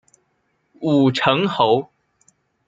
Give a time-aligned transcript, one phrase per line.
[0.79, 1.91] 武城侯。